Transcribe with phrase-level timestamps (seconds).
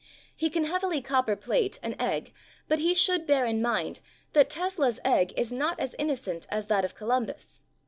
[0.35, 2.33] He can heavily copper plate an egg
[2.67, 3.99] but he should bear in mind
[4.33, 7.61] that Tesla's egg is not as innocent as that of Columbus.